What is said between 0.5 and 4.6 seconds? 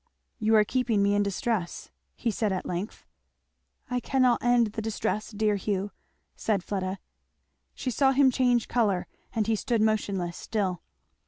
are keeping me in distress," he said at length. "I cannot